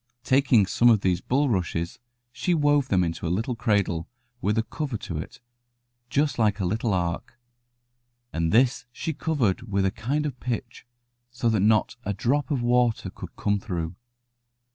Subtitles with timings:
[0.23, 1.99] Taking some of these bulrushes,
[2.31, 4.09] she wove them into a little cradle
[4.41, 5.39] with a cover to it,
[6.09, 7.35] just like a little ark,
[8.33, 10.87] and this she covered with a kind of pitch,
[11.29, 13.93] so that not a drop of water could come through.